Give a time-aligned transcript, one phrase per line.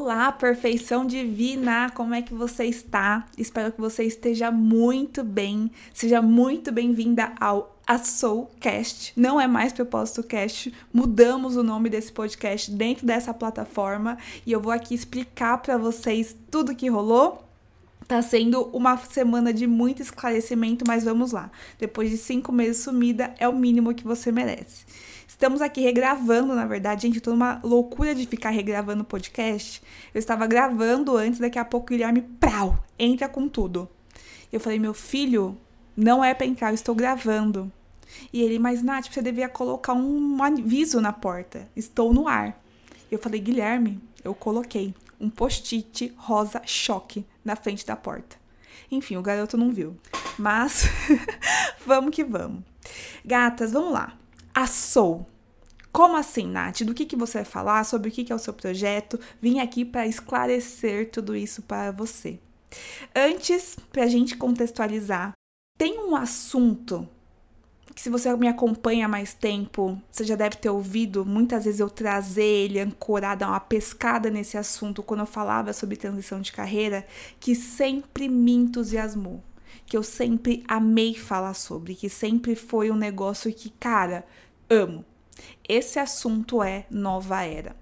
[0.00, 1.90] Olá, perfeição divina!
[1.90, 3.26] Como é que você está?
[3.36, 5.72] Espero que você esteja muito bem.
[5.92, 9.12] Seja muito bem-vinda ao A Soulcast.
[9.16, 10.72] Não é mais Propósito Cast.
[10.92, 14.16] Mudamos o nome desse podcast dentro dessa plataforma
[14.46, 17.47] e eu vou aqui explicar para vocês tudo que rolou.
[18.08, 21.50] Tá sendo uma semana de muito esclarecimento, mas vamos lá.
[21.78, 24.86] Depois de cinco meses sumida, é o mínimo que você merece.
[25.28, 29.82] Estamos aqui regravando, na verdade, gente, eu tô numa loucura de ficar regravando o podcast.
[30.14, 33.86] Eu estava gravando antes, daqui a pouco o Guilherme, prau, entra com tudo.
[34.50, 35.54] Eu falei, meu filho,
[35.94, 37.70] não é pra entrar, eu estou gravando.
[38.32, 41.68] E ele, mas Nath, você devia colocar um aviso na porta.
[41.76, 42.58] Estou no ar.
[43.10, 48.36] Eu falei, Guilherme, eu coloquei um post-it rosa choque na frente da porta.
[48.90, 49.96] Enfim, o garoto não viu.
[50.38, 50.84] Mas
[51.86, 52.62] vamos que vamos.
[53.24, 54.16] Gatas, vamos lá.
[54.54, 55.26] A Soul.
[55.92, 56.82] Como assim, Nath?
[56.82, 57.84] Do que, que você vai falar?
[57.84, 59.18] Sobre o que, que é o seu projeto?
[59.40, 62.38] Vim aqui para esclarecer tudo isso para você.
[63.14, 65.32] Antes, para a gente contextualizar,
[65.76, 67.08] tem um assunto
[67.98, 71.80] que, se você me acompanha há mais tempo, você já deve ter ouvido muitas vezes
[71.80, 76.52] eu trazer ele, ancorar, dar uma pescada nesse assunto quando eu falava sobre transição de
[76.52, 77.04] carreira,
[77.40, 79.42] que sempre me entusiasmou
[79.84, 84.24] que eu sempre amei falar sobre, que sempre foi um negócio que, cara,
[84.68, 85.02] amo.
[85.66, 87.74] Esse assunto é nova era.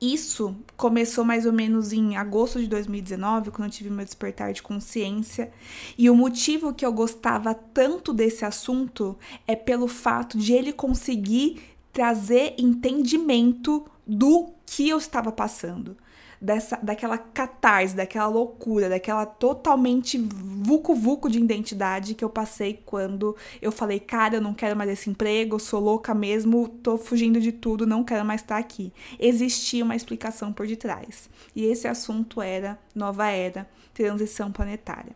[0.00, 4.62] Isso começou mais ou menos em agosto de 2019, quando eu tive meu despertar de
[4.62, 5.50] consciência.
[5.96, 11.62] E o motivo que eu gostava tanto desse assunto é pelo fato de ele conseguir
[11.92, 15.96] trazer entendimento do que eu estava passando
[16.40, 23.72] dessa, daquela catarse, daquela loucura, daquela totalmente vucu-vucu de identidade que eu passei quando eu
[23.72, 27.86] falei, cara, eu não quero mais esse emprego, sou louca mesmo, tô fugindo de tudo,
[27.86, 28.92] não quero mais estar aqui.
[29.18, 31.28] Existia uma explicação por detrás.
[31.54, 35.12] E esse assunto era nova era, transição planetária.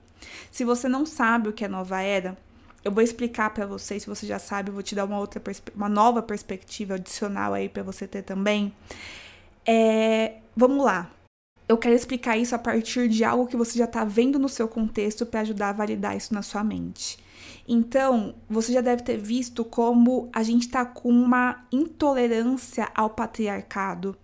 [0.50, 2.36] Se você não sabe o que é nova era,
[2.84, 5.42] eu vou explicar para você, se você já sabe, eu vou te dar uma outra
[5.74, 8.72] uma nova perspectiva adicional aí para você ter também.
[9.66, 11.10] É, vamos lá.
[11.66, 14.68] Eu quero explicar isso a partir de algo que você já está vendo no seu
[14.68, 17.18] contexto para ajudar a validar isso na sua mente.
[17.66, 24.16] Então, você já deve ter visto como a gente está com uma intolerância ao patriarcado.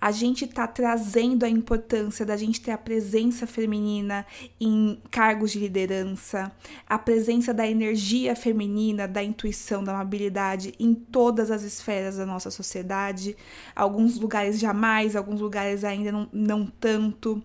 [0.00, 4.26] A gente está trazendo a importância da gente ter a presença feminina
[4.60, 6.52] em cargos de liderança,
[6.86, 12.50] a presença da energia feminina, da intuição, da amabilidade em todas as esferas da nossa
[12.50, 13.36] sociedade.
[13.74, 17.42] Alguns lugares jamais, alguns lugares ainda não, não tanto.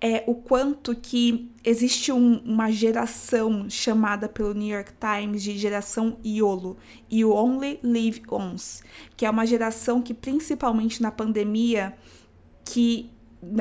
[0.00, 6.16] É o quanto que existe um, uma geração chamada pelo New York Times de geração
[6.24, 6.76] YOLO,
[7.10, 8.82] You Only Live Once,
[9.16, 11.59] que é uma geração que principalmente na pandemia,
[12.64, 13.10] que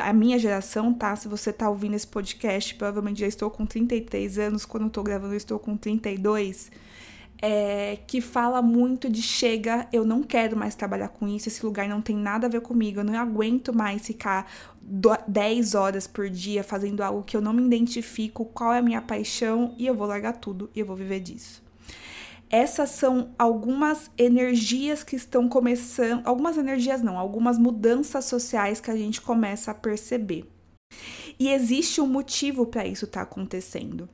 [0.01, 1.15] a minha geração, tá?
[1.15, 5.01] Se você tá ouvindo esse podcast, provavelmente já estou com 33 anos, quando eu tô
[5.01, 6.69] gravando eu estou com 32
[7.41, 11.87] é, que fala muito de chega, eu não quero mais trabalhar com isso, esse lugar
[11.87, 14.51] não tem nada a ver comigo, eu não aguento mais ficar
[15.27, 19.01] 10 horas por dia fazendo algo que eu não me identifico, qual é a minha
[19.01, 21.68] paixão e eu vou largar tudo e eu vou viver disso.
[22.49, 28.95] Essas são algumas energias que estão começando, algumas energias não, algumas mudanças sociais que a
[28.95, 30.49] gente começa a perceber.
[31.39, 34.09] E existe um motivo para isso estar tá acontecendo.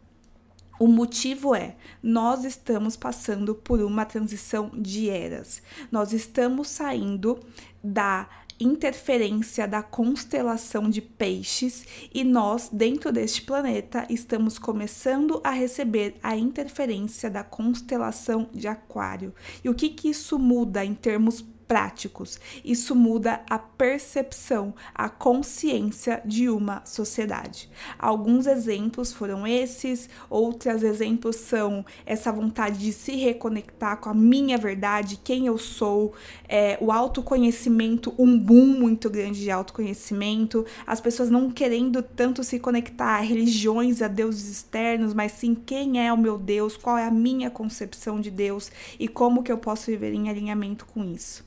[0.78, 5.62] O motivo é: nós estamos passando por uma transição de eras.
[5.90, 7.40] Nós estamos saindo
[7.82, 8.28] da
[8.60, 16.36] interferência da constelação de peixes e nós, dentro deste planeta, estamos começando a receber a
[16.36, 19.34] interferência da constelação de Aquário.
[19.64, 22.40] E o que, que isso muda em termos práticos.
[22.64, 27.70] Isso muda a percepção, a consciência de uma sociedade.
[27.98, 34.58] Alguns exemplos foram esses, outros exemplos são essa vontade de se reconectar com a minha
[34.58, 36.14] verdade, quem eu sou,
[36.48, 42.60] é, o autoconhecimento, um boom muito grande de autoconhecimento, as pessoas não querendo tanto se
[42.60, 47.06] conectar a religiões, a deuses externos, mas sim quem é o meu Deus, qual é
[47.06, 51.44] a minha concepção de Deus e como que eu posso viver em alinhamento com isso.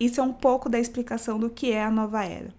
[0.00, 2.52] Isso é um pouco da explicação do que é a nova era.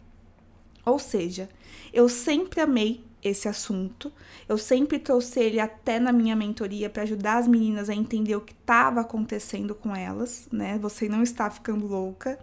[0.86, 1.50] Ou seja,
[1.92, 4.12] eu sempre amei esse assunto,
[4.48, 8.42] eu sempre trouxe ele até na minha mentoria para ajudar as meninas a entender o
[8.42, 10.78] que estava acontecendo com elas, né?
[10.80, 12.40] Você não está ficando louca.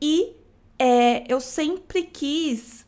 [0.00, 0.32] E
[0.78, 2.86] é, eu sempre quis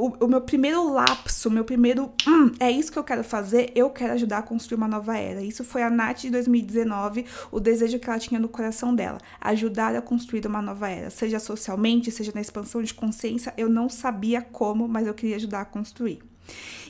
[0.00, 2.10] o, o, meu primeiro lapso, meu primeiro.
[2.26, 5.42] Hum, é isso que eu quero fazer, eu quero ajudar a construir uma nova era.
[5.42, 9.18] Isso foi a Nath de 2019, o desejo que ela tinha no coração dela.
[9.38, 11.10] Ajudar a construir uma nova era.
[11.10, 15.60] Seja socialmente, seja na expansão de consciência, eu não sabia como, mas eu queria ajudar
[15.60, 16.22] a construir.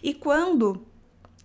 [0.02, 0.86] E quando.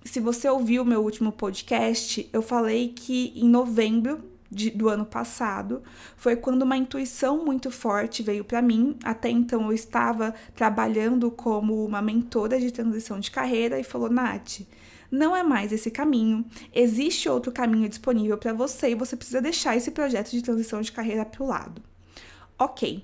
[0.03, 5.05] Se você ouviu o meu último podcast, eu falei que em novembro de, do ano
[5.05, 5.81] passado
[6.15, 8.97] foi quando uma intuição muito forte veio para mim.
[9.03, 14.61] Até então eu estava trabalhando como uma mentora de transição de carreira e falou: Nath,
[15.11, 16.45] não é mais esse caminho.
[16.73, 20.91] Existe outro caminho disponível para você e você precisa deixar esse projeto de transição de
[20.91, 21.81] carreira para o lado.
[22.57, 23.03] Ok.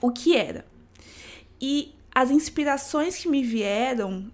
[0.00, 0.66] O que era?
[1.60, 4.30] E as inspirações que me vieram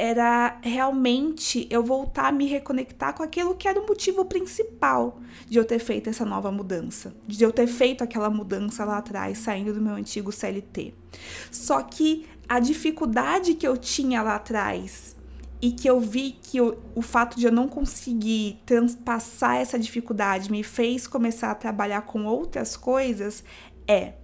[0.00, 5.58] era realmente eu voltar a me reconectar com aquilo que era o motivo principal de
[5.58, 9.74] eu ter feito essa nova mudança, de eu ter feito aquela mudança lá atrás, saindo
[9.74, 10.94] do meu antigo CLT.
[11.50, 15.14] Só que a dificuldade que eu tinha lá atrás
[15.60, 20.50] e que eu vi que eu, o fato de eu não conseguir transpassar essa dificuldade
[20.50, 23.44] me fez começar a trabalhar com outras coisas
[23.86, 24.14] é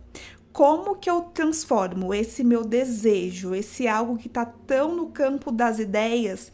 [0.57, 5.79] como que eu transformo esse meu desejo, esse algo que está tão no campo das
[5.79, 6.51] ideias,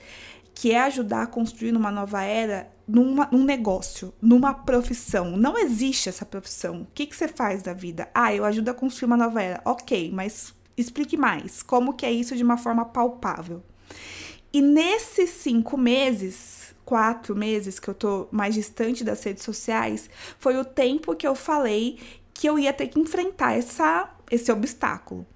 [0.52, 5.36] que é ajudar a construir uma nova era, numa, num negócio, numa profissão.
[5.36, 6.82] Não existe essa profissão.
[6.82, 8.08] O que, que você faz da vida?
[8.12, 9.62] Ah, eu ajudo a construir uma nova era.
[9.64, 11.62] Ok, mas explique mais.
[11.62, 13.62] Como que é isso de uma forma palpável?
[14.52, 20.10] E nesses cinco meses, quatro meses que eu tô mais distante das redes sociais,
[20.40, 22.00] foi o tempo que eu falei
[22.34, 25.26] que eu ia ter que enfrentar essa, esse obstáculo.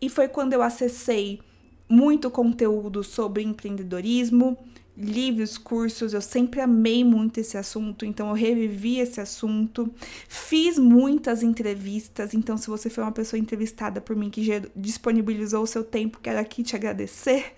[0.00, 1.40] E foi quando eu acessei
[1.88, 4.56] muito conteúdo sobre empreendedorismo,
[4.96, 9.88] livros, cursos, eu sempre amei muito esse assunto, então eu revivi esse assunto,
[10.28, 15.66] fiz muitas entrevistas, então se você foi uma pessoa entrevistada por mim que disponibilizou o
[15.66, 17.54] seu tempo, quero aqui te agradecer.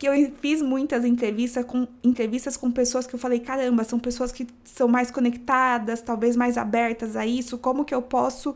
[0.00, 4.32] Que eu fiz muitas entrevistas com entrevistas com pessoas que eu falei, caramba, são pessoas
[4.32, 8.54] que são mais conectadas, talvez mais abertas a isso, como que eu posso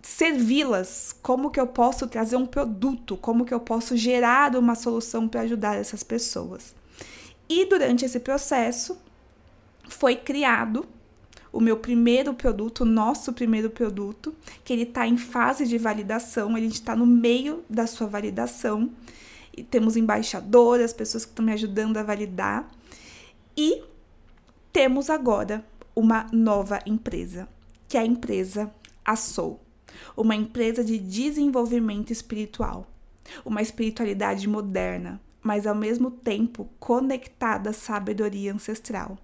[0.00, 5.26] servi-las, como que eu posso trazer um produto, como que eu posso gerar uma solução
[5.26, 6.72] para ajudar essas pessoas.
[7.48, 8.96] E durante esse processo
[9.88, 10.86] foi criado
[11.52, 14.32] o meu primeiro produto, o nosso primeiro produto,
[14.62, 18.92] que ele está em fase de validação, ele está no meio da sua validação
[19.64, 22.68] temos embaixadoras, pessoas que estão me ajudando a validar.
[23.56, 23.82] E
[24.72, 25.64] temos agora
[25.94, 27.48] uma nova empresa,
[27.88, 28.72] que é a empresa
[29.04, 29.58] A Soul,
[30.16, 32.86] uma empresa de desenvolvimento espiritual,
[33.44, 39.18] uma espiritualidade moderna, mas ao mesmo tempo conectada à sabedoria ancestral,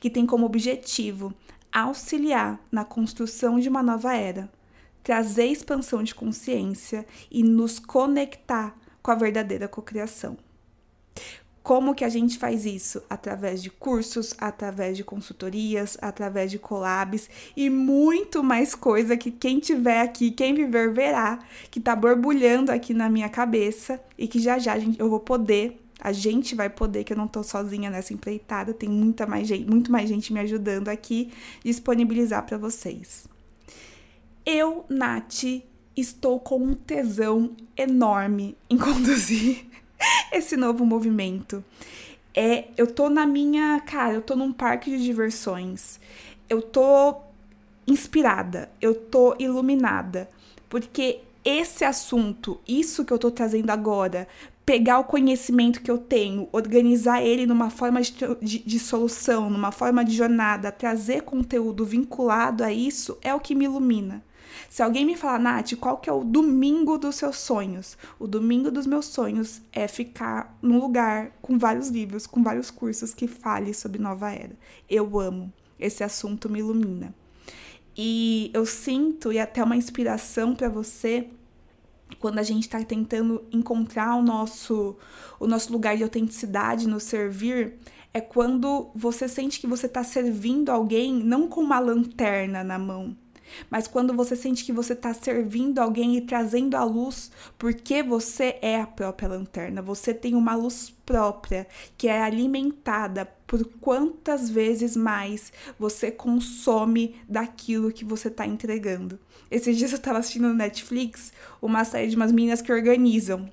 [0.00, 1.32] que tem como objetivo
[1.72, 4.50] auxiliar na construção de uma nova era,
[5.02, 10.36] trazer expansão de consciência e nos conectar com a verdadeira cocriação.
[11.62, 13.00] Como que a gente faz isso?
[13.08, 19.60] Através de cursos, através de consultorias, através de collabs e muito mais coisa que quem
[19.60, 21.38] tiver aqui, quem viver verá,
[21.70, 26.10] que tá borbulhando aqui na minha cabeça e que já já eu vou poder, a
[26.10, 29.92] gente vai poder, que eu não tô sozinha nessa empreitada, tem muita mais gente, muito
[29.92, 31.32] mais gente me ajudando aqui,
[31.64, 33.28] disponibilizar para vocês.
[34.44, 35.44] Eu, Nath,
[35.96, 39.64] estou com um tesão enorme em conduzir
[40.32, 41.64] esse novo movimento.
[42.34, 45.98] É, eu tô na minha, cara, eu tô num parque de diversões.
[46.48, 47.16] Eu tô
[47.86, 50.28] inspirada, eu tô iluminada,
[50.68, 54.26] porque esse assunto, isso que eu tô trazendo agora,
[54.66, 59.70] pegar o conhecimento que eu tenho, organizar ele numa forma de, de, de, solução, numa
[59.70, 64.24] forma de jornada, trazer conteúdo vinculado a isso, é o que me ilumina.
[64.68, 67.96] Se alguém me falar, Nath, qual que é o domingo dos seus sonhos?
[68.18, 73.14] O domingo dos meus sonhos é ficar num lugar com vários livros, com vários cursos
[73.14, 74.56] que fale sobre nova era.
[74.88, 75.52] Eu amo.
[75.78, 77.14] Esse assunto me ilumina.
[77.96, 81.28] E eu sinto, e até uma inspiração para você,
[82.18, 84.96] quando a gente está tentando encontrar o nosso,
[85.40, 87.74] o nosso lugar de autenticidade no servir,
[88.12, 93.16] é quando você sente que você está servindo alguém não com uma lanterna na mão,
[93.70, 98.58] mas quando você sente que você está servindo alguém e trazendo a luz, porque você
[98.62, 104.96] é a própria lanterna, você tem uma luz própria que é alimentada por quantas vezes
[104.96, 109.18] mais você consome daquilo que você está entregando.
[109.50, 113.48] Esses dias eu estava assistindo no Netflix uma série de umas meninas que organizam.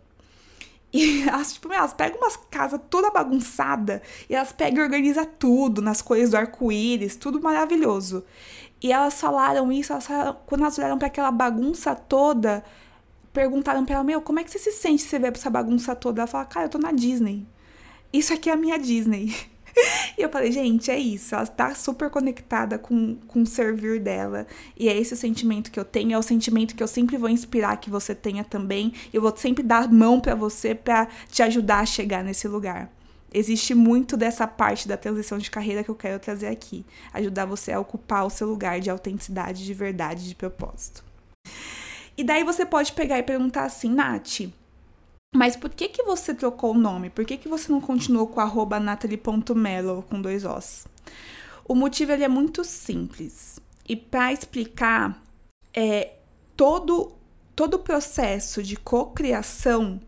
[0.91, 5.81] E elas, tipo, elas pegam umas casas toda bagunçada e elas pegam e organizam tudo
[5.81, 8.23] nas cores do arco-íris, tudo maravilhoso.
[8.83, 12.61] E elas falaram isso, elas falaram, quando elas olharam para aquela bagunça toda,
[13.31, 15.95] perguntaram pra ela, meu, como é que você se sente se você vê essa bagunça
[15.95, 16.21] toda?
[16.21, 17.47] Ela fala, cara, eu tô na Disney.
[18.11, 19.33] Isso aqui é a minha Disney.
[20.17, 21.33] e eu falei, gente, é isso.
[21.33, 24.45] Ela tá super conectada com, com o servir dela.
[24.77, 26.13] E é esse o sentimento que eu tenho.
[26.13, 28.93] É o sentimento que eu sempre vou inspirar que você tenha também.
[29.13, 32.91] Eu vou sempre dar mão para você para te ajudar a chegar nesse lugar.
[33.33, 36.85] Existe muito dessa parte da transição de carreira que eu quero trazer aqui.
[37.11, 41.03] Ajudar você a ocupar o seu lugar de autenticidade, de verdade, de propósito.
[42.15, 44.41] E daí você pode pegar e perguntar assim, Nath,
[45.35, 47.09] mas por que que você trocou o nome?
[47.09, 50.85] Por que que você não continuou com arroba natalie.melo com dois Os?
[51.65, 53.59] O motivo ele é muito simples.
[53.89, 55.19] E para explicar,
[55.73, 56.13] é,
[56.55, 57.13] todo,
[57.55, 59.99] todo o processo de cocriação,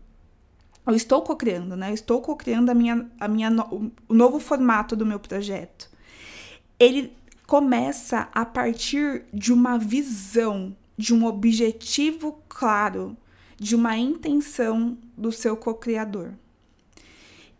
[0.86, 1.90] eu estou cocriando, né?
[1.90, 3.50] Eu estou cocriando a minha, a minha,
[4.08, 5.90] o novo formato do meu projeto.
[6.78, 7.12] Ele
[7.46, 13.16] começa a partir de uma visão, de um objetivo claro,
[13.58, 16.32] de uma intenção do seu co-criador.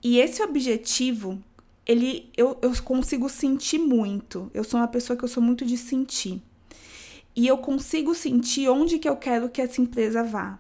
[0.03, 1.43] E esse objetivo,
[1.85, 4.51] ele eu, eu consigo sentir muito.
[4.55, 6.41] Eu sou uma pessoa que eu sou muito de sentir.
[7.35, 10.59] E eu consigo sentir onde que eu quero que essa empresa vá.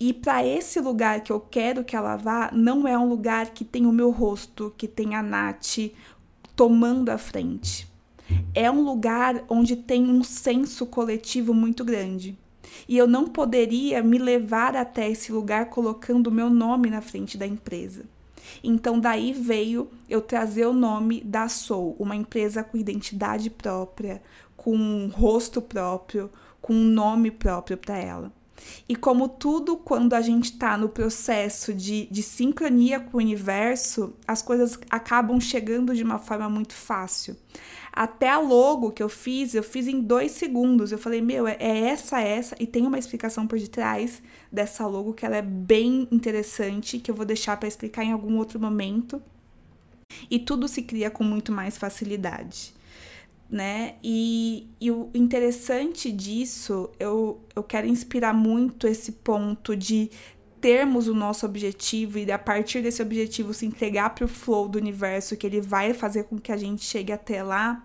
[0.00, 3.64] E para esse lugar que eu quero que ela vá, não é um lugar que
[3.64, 5.90] tem o meu rosto, que tem a Nath
[6.54, 7.88] tomando a frente.
[8.54, 12.38] É um lugar onde tem um senso coletivo muito grande.
[12.88, 17.36] E eu não poderia me levar até esse lugar colocando o meu nome na frente
[17.36, 18.04] da empresa.
[18.62, 24.22] Então daí veio eu trazer o nome da Soul, uma empresa com identidade própria,
[24.56, 28.37] com um rosto próprio, com um nome próprio para ela.
[28.88, 34.14] E como tudo, quando a gente está no processo de, de sincronia com o universo,
[34.26, 37.36] as coisas acabam chegando de uma forma muito fácil.
[37.92, 40.92] Até a logo que eu fiz, eu fiz em dois segundos.
[40.92, 45.12] Eu falei, meu, é, é essa, essa, e tem uma explicação por detrás dessa logo
[45.12, 49.20] que ela é bem interessante, que eu vou deixar para explicar em algum outro momento.
[50.30, 52.77] E tudo se cria com muito mais facilidade
[53.50, 53.94] né?
[54.02, 60.10] E, e, o interessante disso, eu, eu quero inspirar muito esse ponto de
[60.60, 64.76] termos o nosso objetivo e a partir desse objetivo se entregar para o flow do
[64.76, 67.84] universo, que ele vai fazer com que a gente chegue até lá,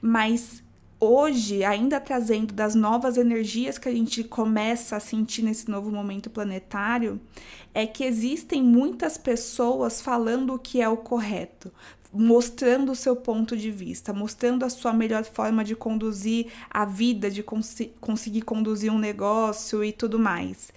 [0.00, 0.62] mas
[1.00, 6.28] hoje, ainda trazendo das novas energias que a gente começa a sentir nesse novo momento
[6.28, 7.20] planetário,
[7.72, 11.72] é que existem muitas pessoas falando o que é o correto,
[12.12, 17.30] mostrando o seu ponto de vista, mostrando a sua melhor forma de conduzir a vida,
[17.30, 20.72] de cons conseguir conduzir um negócio e tudo mais.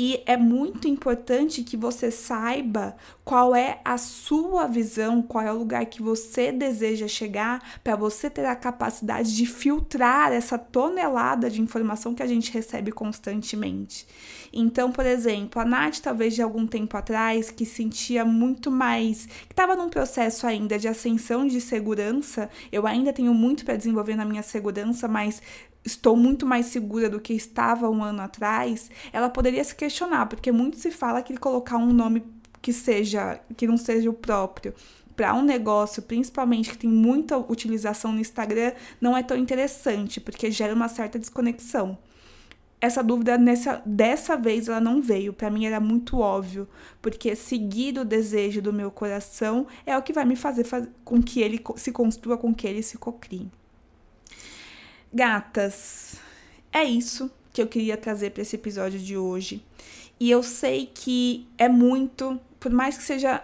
[0.00, 5.58] E é muito importante que você saiba qual é a sua visão, qual é o
[5.58, 11.60] lugar que você deseja chegar, para você ter a capacidade de filtrar essa tonelada de
[11.60, 14.06] informação que a gente recebe constantemente.
[14.52, 19.52] Então, por exemplo, a Nath, talvez de algum tempo atrás, que sentia muito mais, que
[19.52, 24.24] estava num processo ainda de ascensão de segurança, eu ainda tenho muito para desenvolver na
[24.24, 25.42] minha segurança, mas
[25.88, 30.52] estou muito mais segura do que estava um ano atrás, ela poderia se questionar, porque
[30.52, 32.22] muito se fala que colocar um nome
[32.60, 34.74] que seja, que não seja o próprio,
[35.16, 40.50] para um negócio, principalmente que tem muita utilização no Instagram, não é tão interessante, porque
[40.50, 41.98] gera uma certa desconexão.
[42.80, 46.68] Essa dúvida nessa, dessa vez ela não veio, para mim era muito óbvio,
[47.02, 51.20] porque seguir o desejo do meu coração é o que vai me fazer, fazer com
[51.20, 53.50] que ele se construa, com que ele se cocrie.
[55.12, 56.16] Gatas,
[56.72, 59.64] é isso que eu queria trazer para esse episódio de hoje.
[60.20, 63.42] E eu sei que é muito, por mais que seja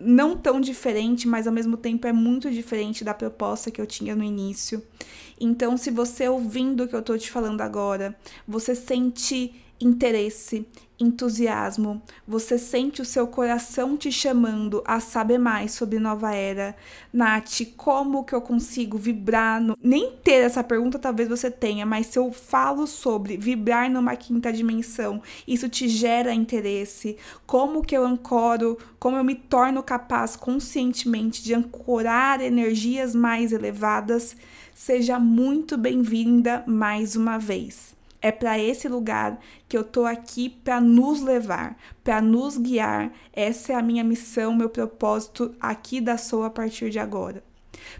[0.00, 4.14] não tão diferente, mas ao mesmo tempo é muito diferente da proposta que eu tinha
[4.14, 4.82] no início.
[5.40, 10.66] Então, se você ouvindo o que eu tô te falando agora, você sente interesse,
[10.98, 16.74] entusiasmo, você sente o seu coração te chamando a saber mais sobre Nova Era.
[17.12, 19.60] Nath, como que eu consigo vibrar?
[19.60, 19.76] No...
[19.80, 24.52] Nem ter essa pergunta talvez você tenha, mas se eu falo sobre vibrar numa quinta
[24.52, 27.16] dimensão, isso te gera interesse.
[27.46, 34.36] Como que eu ancoro, como eu me torno capaz conscientemente de ancorar energias mais elevadas?
[34.74, 37.97] Seja muito bem-vinda mais uma vez.
[38.20, 43.12] É para esse lugar que eu tô aqui para nos levar, para nos guiar.
[43.32, 47.44] Essa é a minha missão, meu propósito aqui da Sou a partir de agora.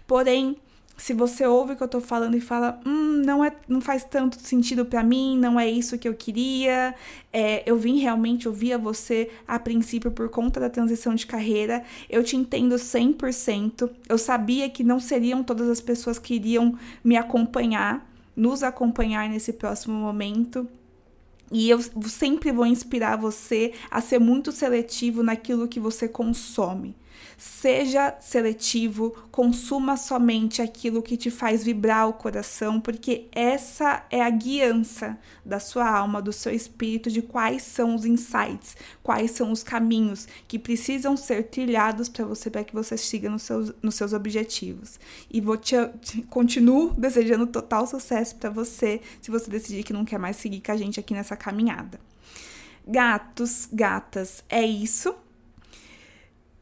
[0.05, 0.57] Porém,
[0.99, 4.03] se você ouve o que eu tô falando e fala, hum, não, é, não faz
[4.03, 6.93] tanto sentido para mim, não é isso que eu queria,
[7.31, 11.83] é, eu vim realmente ouvir a você a princípio por conta da transição de carreira,
[12.09, 17.15] eu te entendo 100%, eu sabia que não seriam todas as pessoas que iriam me
[17.15, 18.05] acompanhar,
[18.39, 20.67] nos acompanhar nesse próximo momento.
[21.51, 26.95] E eu sempre vou inspirar você a ser muito seletivo naquilo que você consome.
[27.37, 34.29] Seja seletivo, consuma somente aquilo que te faz vibrar o coração, porque essa é a
[34.29, 39.63] guiança da sua alma, do seu espírito, de quais são os insights, quais são os
[39.63, 44.13] caminhos que precisam ser trilhados para você, para que você siga nos seus, nos seus
[44.13, 44.99] objetivos.
[45.31, 50.05] E vou te, te continuo desejando total sucesso para você, se você decidir que não
[50.05, 51.99] quer mais seguir com a gente aqui nessa caminhada.
[52.87, 55.13] Gatos, gatas, é isso.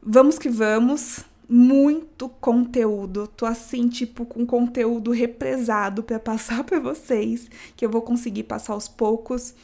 [0.02, 1.24] Vamos que vamos.
[1.48, 3.26] Muito conteúdo.
[3.26, 8.74] Tô assim, tipo, com conteúdo represado para passar para vocês, que eu vou conseguir passar
[8.74, 9.54] aos poucos.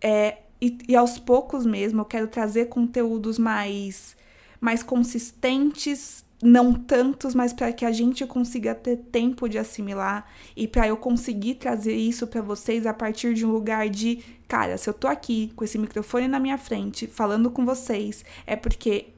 [0.00, 4.16] É, e, e aos poucos mesmo, eu quero trazer conteúdos mais,
[4.60, 10.66] mais consistentes, não tantos, mas para que a gente consiga ter tempo de assimilar e
[10.68, 14.88] para eu conseguir trazer isso para vocês a partir de um lugar de, cara, se
[14.88, 19.13] eu tô aqui com esse microfone na minha frente falando com vocês, é porque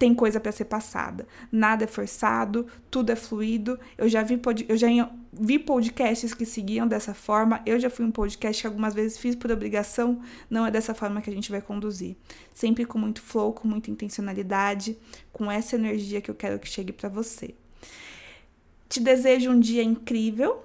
[0.00, 1.28] tem coisa para ser passada.
[1.52, 3.78] Nada é forçado, tudo é fluido.
[3.98, 4.88] Eu já vi eu já
[5.30, 7.60] vi podcasts que seguiam dessa forma.
[7.66, 10.22] Eu já fui um podcast que algumas vezes fiz por obrigação.
[10.48, 12.16] Não é dessa forma que a gente vai conduzir.
[12.54, 14.96] Sempre com muito flow, com muita intencionalidade,
[15.30, 17.54] com essa energia que eu quero que chegue para você.
[18.88, 20.64] Te desejo um dia incrível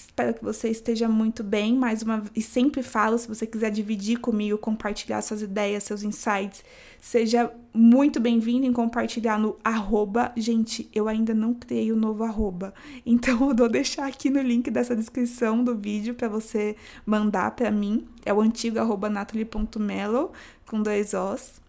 [0.00, 1.76] Espero que você esteja muito bem.
[1.76, 6.64] Mais uma e sempre falo, se você quiser dividir comigo, compartilhar suas ideias, seus insights,
[6.98, 10.32] seja muito bem-vindo em compartilhar no arroba.
[10.34, 12.72] Gente, eu ainda não criei o novo arroba,
[13.04, 17.70] então eu vou deixar aqui no link dessa descrição do vídeo para você mandar para
[17.70, 18.08] mim.
[18.24, 20.32] É o antigo arroba natalie.melo
[20.66, 21.60] com dois Os.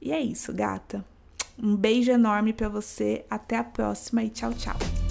[0.00, 1.04] E é isso, gata.
[1.62, 3.26] Um beijo enorme para você.
[3.28, 5.03] Até a próxima e tchau, tchau.